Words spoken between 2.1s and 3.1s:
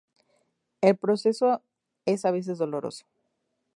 a veces doloroso.